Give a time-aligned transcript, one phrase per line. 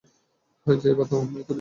[0.67, 1.25] হয়েছে এবার থাম!